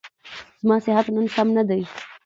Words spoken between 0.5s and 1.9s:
زما صحت نن سم نه دی.